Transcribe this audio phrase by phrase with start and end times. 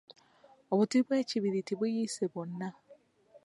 [0.71, 2.69] Obuti bw’ekibiriiti buyiise bwonna.